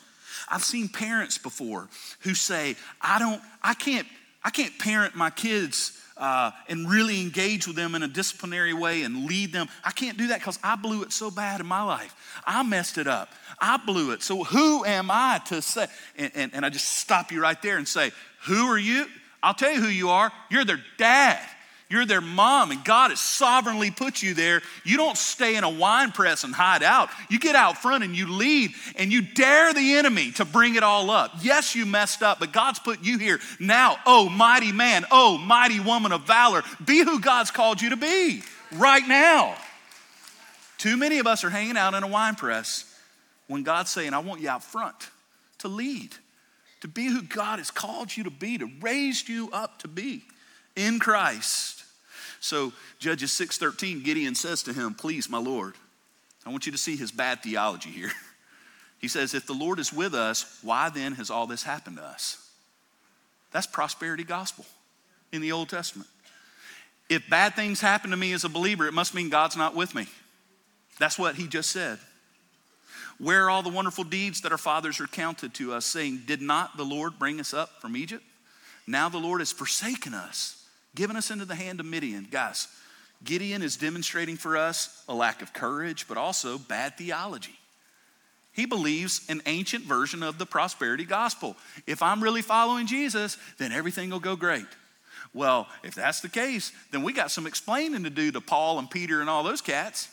[0.48, 1.88] I've seen parents before
[2.20, 4.06] who say, I don't, I can't,
[4.44, 9.02] I can't parent my kids uh, and really engage with them in a disciplinary way
[9.02, 9.68] and lead them.
[9.84, 12.14] I can't do that because I blew it so bad in my life.
[12.46, 13.30] I messed it up.
[13.58, 14.22] I blew it.
[14.22, 15.86] So who am I to say?
[16.16, 18.12] And, and, and I just stop you right there and say,
[18.44, 19.06] Who are you?
[19.42, 20.30] I'll tell you who you are.
[20.50, 21.40] You're their dad.
[21.92, 24.62] You're their mom, and God has sovereignly put you there.
[24.82, 27.10] You don't stay in a wine press and hide out.
[27.28, 30.82] You get out front and you lead and you dare the enemy to bring it
[30.82, 31.32] all up.
[31.42, 33.40] Yes, you messed up, but God's put you here.
[33.60, 37.98] Now, oh, mighty man, oh, mighty woman of valor, be who God's called you to
[37.98, 39.54] be right now.
[40.78, 42.90] Too many of us are hanging out in a wine press
[43.48, 45.10] when God's saying, I want you out front
[45.58, 46.14] to lead,
[46.80, 50.22] to be who God has called you to be, to raise you up to be
[50.74, 51.81] in Christ.
[52.42, 55.76] So Judges 6:13, Gideon says to him, "Please, my Lord,
[56.44, 58.12] I want you to see his bad theology here.
[59.02, 62.04] He says, If the Lord is with us, why then has all this happened to
[62.04, 62.38] us?
[63.50, 64.64] That's prosperity gospel
[65.32, 66.08] in the Old Testament.
[67.08, 69.92] If bad things happen to me as a believer, it must mean God's not with
[69.92, 70.06] me.
[71.00, 71.98] That's what he just said.
[73.18, 76.76] Where are all the wonderful deeds that our fathers recounted to us, saying, Did not
[76.76, 78.22] the Lord bring us up from Egypt?
[78.86, 80.61] Now the Lord has forsaken us
[80.94, 82.28] given us into the hand of Midian.
[82.30, 82.68] Guys,
[83.24, 87.58] Gideon is demonstrating for us a lack of courage, but also bad theology.
[88.52, 91.56] He believes an ancient version of the prosperity gospel.
[91.86, 94.66] If I'm really following Jesus, then everything will go great.
[95.34, 98.90] Well, if that's the case, then we got some explaining to do to Paul and
[98.90, 100.08] Peter and all those cats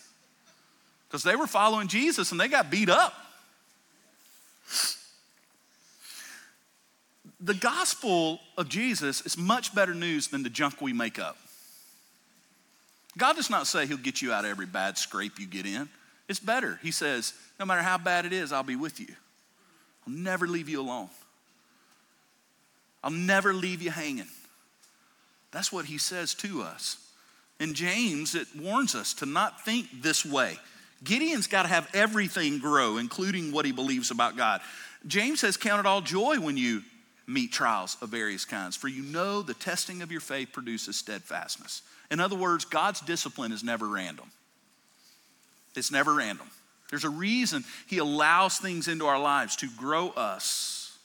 [1.07, 3.13] because they were following Jesus and they got beat up.
[7.39, 11.37] The gospel of Jesus is much better news than the junk we make up.
[13.17, 15.89] God does not say he'll get you out of every bad scrape you get in.
[16.27, 16.79] It's better.
[16.83, 19.07] He says, no matter how bad it is, I'll be with you.
[20.07, 21.09] I'll never leave you alone.
[23.03, 24.27] I'll never leave you hanging.
[25.51, 26.97] That's what he says to us.
[27.59, 30.57] In James, it warns us to not think this way.
[31.03, 34.61] Gideon's got to have everything grow, including what he believes about God.
[35.07, 36.83] James says, Count it all joy when you
[37.29, 38.75] meet trials of various kinds.
[38.75, 41.83] For you know the testing of your faith produces steadfastness.
[42.11, 44.31] In other words, God's discipline is never random.
[45.75, 46.47] It's never random.
[46.89, 50.97] There's a reason He allows things into our lives to grow us.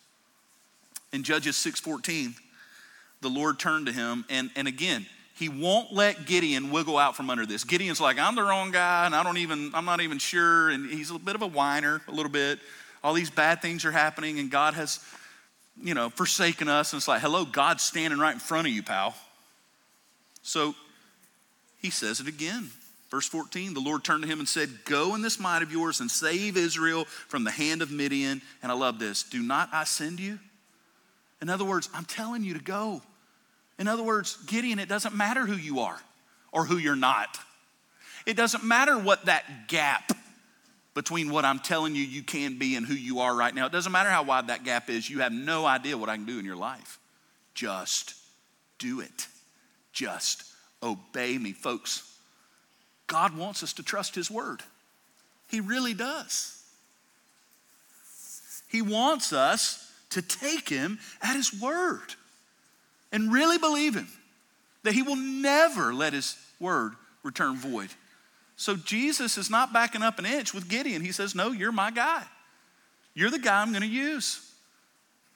[1.13, 2.35] In Judges 6:14,
[3.21, 5.07] the Lord turned to him, and, and again,
[5.37, 7.65] he won't let Gideon wiggle out from under this.
[7.65, 10.71] Gideon's like, I'm the wrong guy, and I don't even, I'm not even sure.
[10.71, 12.61] And he's a bit of a whiner, a little bit.
[13.03, 15.01] All these bad things are happening, and God has
[15.83, 16.93] you know, forsaken us.
[16.93, 19.15] And it's like, hello, God's standing right in front of you, pal.
[20.43, 20.75] So
[21.81, 22.71] he says it again.
[23.11, 26.01] Verse 14, the Lord turned to him and said, Go in this might of yours
[26.01, 28.43] and save Israel from the hand of Midian.
[28.63, 29.23] And I love this.
[29.23, 30.39] Do not I send you?
[31.41, 33.03] In other words, I'm telling you to go.
[33.79, 36.01] In other words, Gideon, it doesn't matter who you are
[36.53, 37.39] or who you're not.
[38.27, 40.13] It doesn't matter what that gap
[40.95, 43.67] between what I'm telling you you can be and who you are right now.
[43.67, 46.27] It doesn't matter how wide that gap is, you have no idea what I can
[46.27, 46.99] do in your life.
[47.55, 48.15] Just
[48.79, 49.27] do it.
[49.93, 50.45] Just
[50.83, 51.53] obey me.
[51.53, 52.17] Folks,
[53.07, 54.63] God wants us to trust His word.
[55.49, 56.63] He really does.
[58.75, 62.15] He wants us to take him at his word
[63.13, 64.09] and really believe him
[64.83, 67.91] that he will never let his word return void.
[68.57, 71.03] So Jesus is not backing up an inch with Gideon.
[71.03, 72.25] He says, No, you're my guy.
[73.15, 74.53] You're the guy I'm going to use.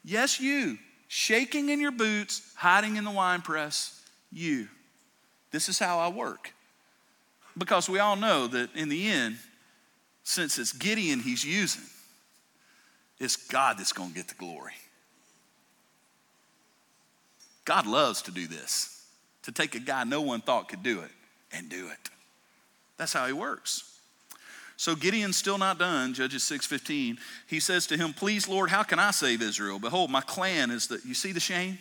[0.04, 4.02] Yes, you, shaking in your boots, hiding in the wine press,
[4.32, 4.68] you.
[5.50, 6.52] This is how I work.
[7.56, 9.36] Because we all know that in the end,
[10.22, 11.84] since it's Gideon he's using,
[13.18, 14.74] it's God that's going to get the glory.
[17.64, 19.04] God loves to do this,
[19.42, 21.10] to take a guy no one thought could do it
[21.52, 22.10] and do it.
[22.98, 23.84] That's how he works.
[24.76, 27.18] So Gideon's still not done, Judges 6:15.
[27.46, 29.78] He says to him, "Please, Lord, how can I save Israel?
[29.78, 31.78] Behold, my clan is the you see the shame?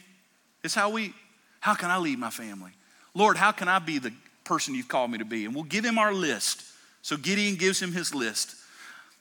[0.64, 1.14] It's how we
[1.60, 2.72] how can I lead my family?
[3.14, 4.14] Lord, how can I be the
[4.46, 6.64] person you've called me to be?" And we'll give him our list.
[7.04, 8.56] So Gideon gives him his list.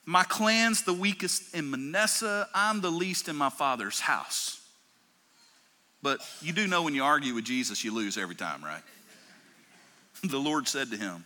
[0.05, 2.49] My clan's the weakest in Manasseh.
[2.55, 4.59] I'm the least in my father's house.
[6.01, 8.83] But you do know when you argue with Jesus, you lose every time, right?
[10.23, 11.25] the Lord said to him,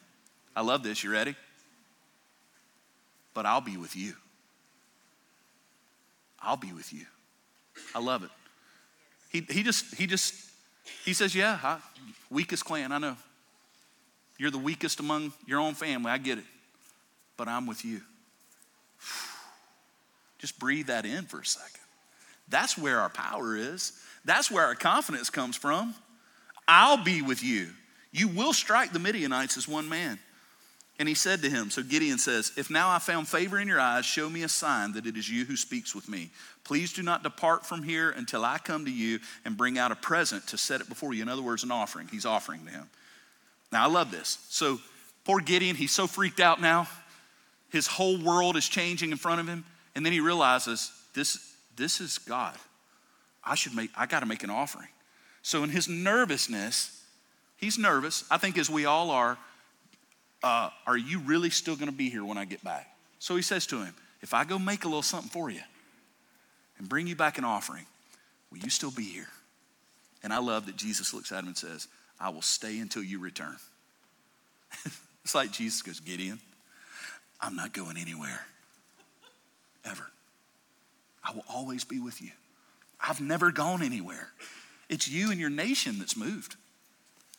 [0.55, 1.03] I love this.
[1.03, 1.35] You ready?
[3.33, 4.13] But I'll be with you.
[6.39, 7.05] I'll be with you.
[7.95, 8.29] I love it.
[9.29, 10.33] He, he just, he just,
[11.05, 11.77] he says, yeah, I,
[12.29, 13.15] weakest clan, I know.
[14.37, 16.43] You're the weakest among your own family, I get it.
[17.37, 18.01] But I'm with you.
[20.39, 21.79] Just breathe that in for a second.
[22.49, 23.93] That's where our power is.
[24.25, 25.93] That's where our confidence comes from.
[26.67, 27.69] I'll be with you.
[28.11, 30.19] You will strike the Midianites as one man.
[31.01, 33.79] And he said to him, So Gideon says, If now I found favor in your
[33.79, 36.29] eyes, show me a sign that it is you who speaks with me.
[36.63, 39.95] Please do not depart from here until I come to you and bring out a
[39.95, 41.23] present to set it before you.
[41.23, 42.07] In other words, an offering.
[42.07, 42.87] He's offering to him.
[43.71, 44.45] Now, I love this.
[44.49, 44.79] So,
[45.25, 46.87] poor Gideon, he's so freaked out now.
[47.71, 49.65] His whole world is changing in front of him.
[49.95, 52.55] And then he realizes, This, this is God.
[53.43, 54.89] I should make, I got to make an offering.
[55.41, 57.03] So, in his nervousness,
[57.57, 59.39] he's nervous, I think as we all are
[60.43, 62.87] uh, Are you really still going to be here when I get back?
[63.19, 65.61] So he says to him, If I go make a little something for you
[66.77, 67.85] and bring you back an offering,
[68.51, 69.27] will you still be here?
[70.23, 71.87] And I love that Jesus looks at him and says,
[72.19, 73.57] I will stay until you return.
[75.23, 76.39] it's like Jesus goes, Gideon,
[77.39, 78.41] I'm not going anywhere.
[79.83, 80.05] Ever.
[81.23, 82.31] I will always be with you.
[82.99, 84.29] I've never gone anywhere.
[84.89, 86.55] It's you and your nation that's moved,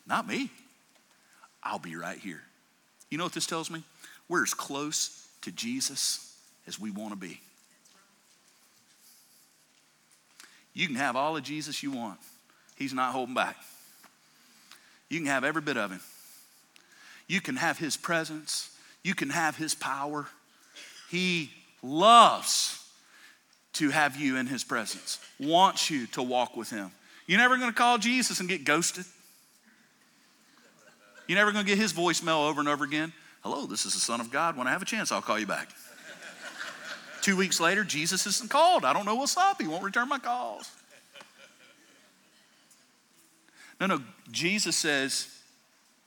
[0.07, 0.51] not me.
[1.63, 2.43] I'll be right here.
[3.13, 3.83] You know what this tells me?
[4.27, 6.35] We're as close to Jesus
[6.67, 7.43] as we want to be.
[10.73, 12.19] You can have all of Jesus you want,
[12.75, 13.59] He's not holding back.
[15.11, 16.01] You can have every bit of Him.
[17.29, 20.27] You can have His presence, you can have His power.
[21.11, 21.51] He
[21.83, 22.83] loves
[23.75, 26.91] to have you in His presence, wants you to walk with Him.
[27.27, 29.05] You're never going to call Jesus and get ghosted.
[31.27, 33.13] You're never going to get his voicemail over and over again.
[33.43, 34.57] Hello, this is the Son of God.
[34.57, 35.69] When I have a chance, I'll call you back.
[37.23, 38.85] Two weeks later, Jesus isn't called.
[38.85, 39.61] I don't know what's up.
[39.61, 40.71] He won't return my calls.
[43.81, 45.29] No, no, Jesus says,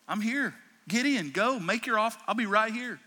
[0.07, 0.53] I'm here.
[0.87, 2.19] Gideon, go, make your offer.
[2.27, 2.99] I'll be right here.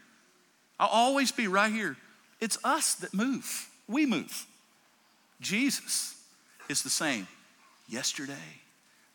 [0.80, 1.96] I'll always be right here.
[2.40, 3.68] It's us that move.
[3.86, 4.46] We move.
[5.40, 6.20] Jesus
[6.68, 7.26] is the same
[7.88, 8.34] yesterday,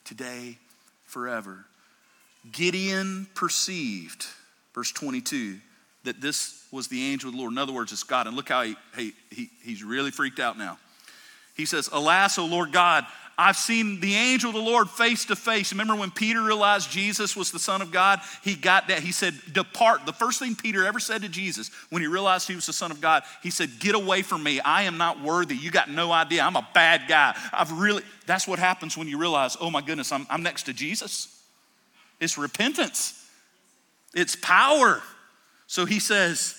[0.03, 0.58] today,
[1.06, 1.65] forever.
[2.51, 4.25] Gideon perceived,
[4.73, 5.58] verse 22,
[6.03, 7.51] that this was the angel of the Lord.
[7.53, 8.27] In other words, it's God.
[8.27, 10.77] And look how he, he, he, he's really freaked out now.
[11.56, 13.06] He says, Alas, O Lord God,
[13.38, 15.71] I've seen the angel of the Lord face to face.
[15.71, 18.19] Remember when Peter realized Jesus was the Son of God?
[18.43, 18.99] He got that.
[18.99, 20.06] He said, Depart.
[20.06, 22.91] The first thing Peter ever said to Jesus when he realized he was the Son
[22.91, 24.60] of God, he said, Get away from me.
[24.60, 25.56] I am not worthy.
[25.56, 26.43] You got no idea.
[26.43, 27.36] I'm a bad guy.
[27.51, 30.73] I've really, that's what happens when you realize, oh my goodness, I'm, I'm next to
[30.73, 31.33] Jesus.
[32.19, 33.30] It's repentance,
[34.13, 35.02] it's power.
[35.67, 36.56] So he says,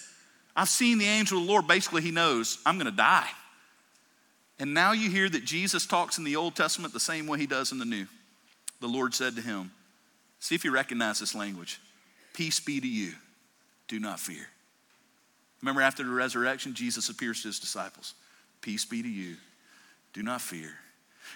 [0.57, 1.67] I've seen the angel of the Lord.
[1.69, 3.29] Basically, he knows I'm going to die.
[4.59, 7.47] And now you hear that Jesus talks in the Old Testament the same way he
[7.47, 8.07] does in the New.
[8.81, 9.73] The Lord said to him,
[10.39, 11.81] See if you recognize this language.
[12.35, 13.13] Peace be to you.
[13.89, 14.47] Do not fear.
[15.63, 18.15] Remember, after the resurrection, Jesus appears to his disciples.
[18.61, 19.37] Peace be to you.
[20.13, 20.71] Do not fear.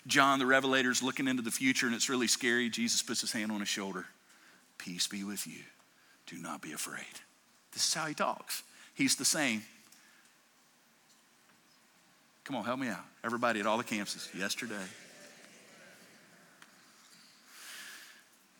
[0.07, 2.69] John the Revelator is looking into the future and it's really scary.
[2.69, 4.07] Jesus puts his hand on his shoulder.
[4.79, 5.63] Peace be with you.
[6.27, 7.05] Do not be afraid.
[7.73, 8.63] This is how he talks.
[8.95, 9.63] He's the same.
[12.45, 13.05] Come on, help me out.
[13.25, 14.75] Everybody at all the campuses yesterday.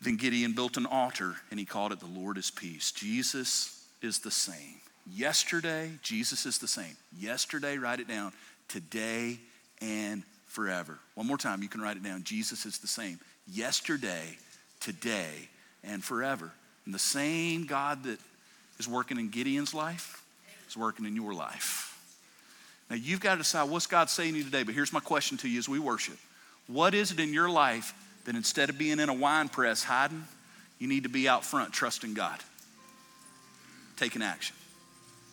[0.01, 2.91] Then Gideon built an altar and he called it the Lord is peace.
[2.91, 4.79] Jesus is the same.
[5.11, 6.95] Yesterday, Jesus is the same.
[7.17, 8.31] Yesterday, write it down.
[8.67, 9.39] today
[9.81, 10.99] and forever.
[11.15, 12.23] One more time, you can write it down.
[12.23, 14.37] Jesus is the same yesterday,
[14.79, 15.49] today,
[15.83, 16.51] and forever.
[16.85, 18.19] And the same God that
[18.79, 20.23] is working in Gideon's life
[20.67, 21.85] is working in your life.
[22.89, 24.63] Now, you've got to decide what's God saying to you today.
[24.63, 26.17] But here's my question to you as we worship
[26.67, 27.93] What is it in your life
[28.25, 30.23] that instead of being in a wine press hiding,
[30.79, 32.39] you need to be out front trusting God?
[33.97, 34.55] Taking action.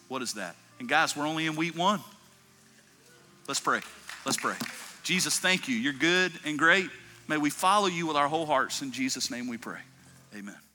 [0.08, 0.56] What is that?
[0.78, 2.00] And guys, we're only in week one.
[3.48, 3.80] Let's pray.
[4.24, 4.56] Let's pray.
[5.02, 5.76] Jesus, thank you.
[5.76, 6.90] You're good and great.
[7.28, 8.82] May we follow you with our whole hearts.
[8.82, 9.80] In Jesus' name we pray.
[10.36, 10.65] Amen.